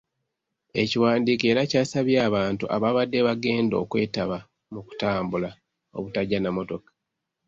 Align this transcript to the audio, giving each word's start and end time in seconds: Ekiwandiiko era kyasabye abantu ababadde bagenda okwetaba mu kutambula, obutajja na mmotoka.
Ekiwandiiko 0.81 1.45
era 1.51 1.61
kyasabye 1.71 2.17
abantu 2.27 2.63
ababadde 2.75 3.19
bagenda 3.27 3.75
okwetaba 3.83 4.37
mu 4.73 4.81
kutambula, 4.87 5.49
obutajja 5.97 6.39
na 6.41 6.49
mmotoka. 6.51 6.89